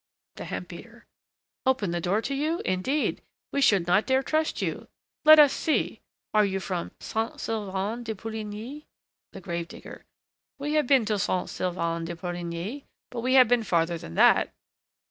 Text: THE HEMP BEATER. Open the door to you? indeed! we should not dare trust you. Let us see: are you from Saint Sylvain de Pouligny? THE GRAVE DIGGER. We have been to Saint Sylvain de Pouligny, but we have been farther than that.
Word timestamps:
THE 0.37 0.45
HEMP 0.45 0.67
BEATER. 0.69 1.05
Open 1.67 1.91
the 1.91 2.01
door 2.01 2.23
to 2.23 2.33
you? 2.33 2.61
indeed! 2.65 3.21
we 3.51 3.61
should 3.61 3.85
not 3.85 4.07
dare 4.07 4.23
trust 4.23 4.59
you. 4.59 4.87
Let 5.25 5.37
us 5.37 5.53
see: 5.53 6.01
are 6.33 6.43
you 6.43 6.59
from 6.59 6.89
Saint 6.99 7.39
Sylvain 7.39 8.01
de 8.01 8.15
Pouligny? 8.15 8.87
THE 9.31 9.41
GRAVE 9.41 9.67
DIGGER. 9.67 10.05
We 10.57 10.73
have 10.73 10.87
been 10.87 11.05
to 11.05 11.19
Saint 11.19 11.51
Sylvain 11.51 12.05
de 12.05 12.15
Pouligny, 12.15 12.85
but 13.11 13.21
we 13.21 13.35
have 13.35 13.47
been 13.47 13.61
farther 13.61 13.99
than 13.99 14.15
that. 14.15 14.51